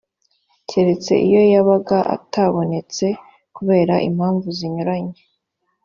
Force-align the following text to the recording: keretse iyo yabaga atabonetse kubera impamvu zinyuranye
keretse 0.69 1.13
iyo 1.27 1.41
yabaga 1.53 1.97
atabonetse 2.15 3.05
kubera 3.55 3.95
impamvu 4.09 4.47
zinyuranye 4.57 5.19